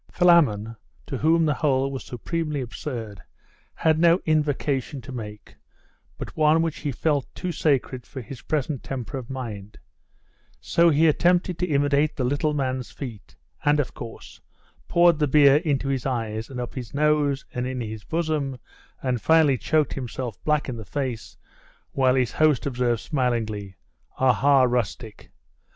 [0.09, 0.75] Philammon,
[1.05, 3.21] to whom the whole was supremely absurd,
[3.75, 5.57] had no invocation to make,
[6.17, 9.77] but one which he felt too sacred for his present temper of mind:
[10.59, 14.41] so he attempted to imitate the little man's feat, and, of course,
[14.87, 18.57] poured the beer into his eyes, and up his nose, and in his bosom,
[19.03, 21.37] and finally choked himself black in the face,
[21.91, 23.75] while his host observed smilingly
[24.17, 25.29] 'Aha, rustic!